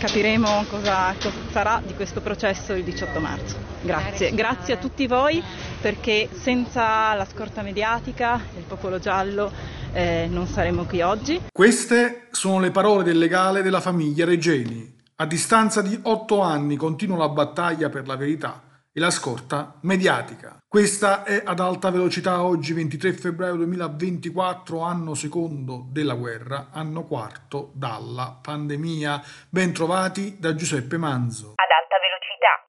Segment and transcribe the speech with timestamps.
[0.00, 3.56] Capiremo cosa, cosa, sarà di questo processo il 18 marzo.
[3.82, 5.42] Grazie, grazie a tutti voi
[5.80, 9.50] perché senza la scorta mediatica del popolo giallo
[9.92, 11.40] eh, non saremmo qui oggi.
[11.52, 14.88] Queste sono le parole del legale della famiglia Regeni.
[15.16, 20.58] A distanza di otto anni continua la battaglia per la verità e la scorta mediatica.
[20.66, 27.72] Questa è ad alta velocità oggi 23 febbraio 2024, anno secondo della guerra, anno quarto
[27.74, 29.22] dalla pandemia.
[29.48, 31.54] Ben trovati da Giuseppe Manzo.
[31.54, 32.66] Ad alta velocità.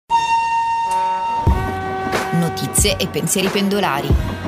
[2.39, 4.38] Notizie e pensieri pendolari.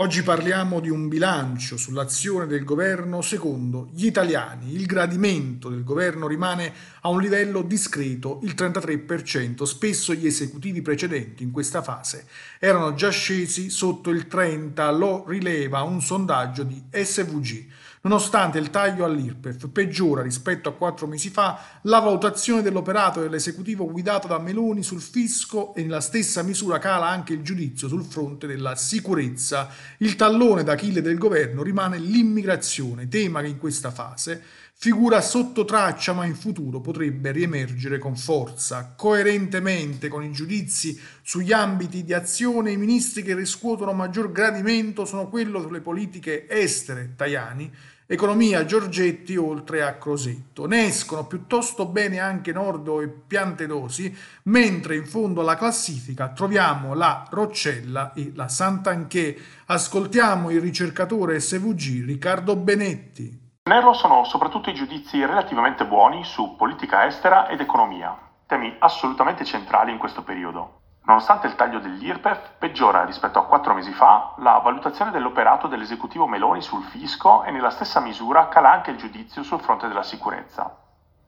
[0.00, 4.72] Oggi parliamo di un bilancio sull'azione del governo secondo gli italiani.
[4.74, 9.64] Il gradimento del governo rimane a un livello discreto, il 33%.
[9.64, 12.28] Spesso gli esecutivi precedenti in questa fase
[12.60, 17.66] erano già scesi sotto il 30%, lo rileva un sondaggio di SVG.
[18.02, 24.28] Nonostante il taglio all'IRPEF peggiora rispetto a quattro mesi fa, la valutazione dell'operato dell'esecutivo guidato
[24.28, 28.76] da Meloni sul fisco e nella stessa misura cala anche il giudizio sul fronte della
[28.76, 29.68] sicurezza.
[29.98, 34.42] Il tallone d'Achille del governo rimane l'immigrazione, tema che in questa fase
[34.80, 38.94] figura sotto traccia ma in futuro potrebbe riemergere con forza.
[38.96, 45.28] Coerentemente con i giudizi sugli ambiti di azione, i ministri che riscuotono maggior gradimento sono
[45.28, 47.68] quello sulle politiche estere, Tajani,
[48.06, 50.68] economia Giorgetti oltre a Crosetto.
[50.68, 57.26] Ne escono piuttosto bene anche Nordo e Piantedosi, mentre in fondo alla classifica troviamo la
[57.28, 59.36] Roccella e la Sant'Anché.
[59.66, 63.46] Ascoltiamo il ricercatore SVG Riccardo Benetti.
[63.68, 68.16] Nero sono soprattutto i giudizi relativamente buoni su politica estera ed economia,
[68.46, 70.80] temi assolutamente centrali in questo periodo.
[71.02, 76.62] Nonostante il taglio dell'IRPEF, peggiora rispetto a quattro mesi fa la valutazione dell'operato dell'esecutivo Meloni
[76.62, 80.74] sul fisco e nella stessa misura cala anche il giudizio sul fronte della sicurezza.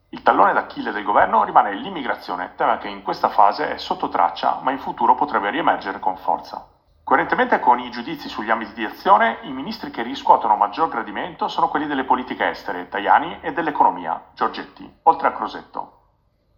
[0.08, 4.60] Il tallone d'Achille del governo rimane l'immigrazione, tema che in questa fase è sotto traccia
[4.62, 6.66] ma in futuro potrebbe riemergere con forza.
[7.10, 11.66] Coerentemente con i giudizi sugli ambiti di azione, i ministri che riscuotono maggior gradimento sono
[11.66, 16.02] quelli delle politiche estere, Tajani, e dell'economia, Giorgetti, oltre a Crosetto.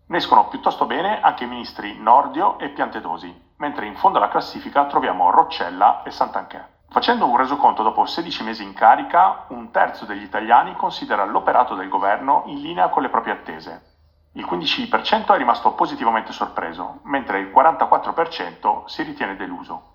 [0.08, 4.84] Ne escono piuttosto bene anche i ministri Nordio e Piantedosi, mentre in fondo alla classifica
[4.84, 6.80] troviamo Roccella e Sant'Anché.
[6.90, 11.88] Facendo un resoconto dopo 16 mesi in carica, un terzo degli italiani considera l'operato del
[11.88, 13.92] governo in linea con le proprie attese.
[14.32, 19.91] Il 15% è rimasto positivamente sorpreso, mentre il 44% si ritiene deluso.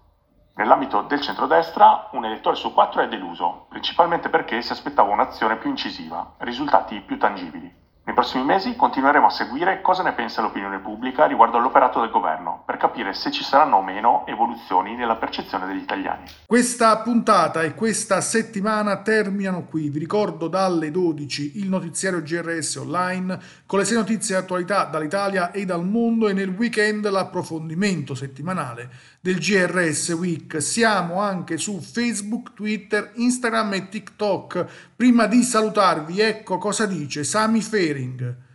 [0.57, 5.69] Nell'ambito del centrodestra, un elettore su quattro è deluso, principalmente perché si aspettava un'azione più
[5.69, 7.71] incisiva, risultati più tangibili.
[8.03, 12.46] Nei prossimi mesi continueremo a seguire cosa ne pensa l'opinione pubblica riguardo all'operato del governo,
[12.77, 16.25] per capire se ci saranno o meno evoluzioni nella percezione degli italiani.
[16.45, 19.89] Questa puntata e questa settimana terminano qui.
[19.89, 25.51] Vi ricordo dalle 12 il notiziario GRS online con le sei notizie di attualità dall'Italia
[25.51, 28.89] e dal mondo e nel weekend l'approfondimento settimanale
[29.19, 30.61] del GRS Week.
[30.61, 34.65] Siamo anche su Facebook, Twitter, Instagram e TikTok.
[34.95, 38.45] Prima di salutarvi, ecco cosa dice Sami Fering.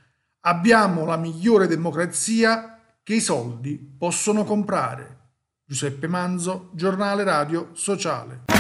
[0.44, 2.71] Abbiamo la migliore democrazia
[3.02, 5.18] che i soldi possono comprare.
[5.64, 8.51] Giuseppe Manzo, giornale radio sociale.